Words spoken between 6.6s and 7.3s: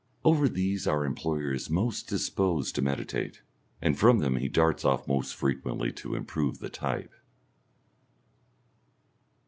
type.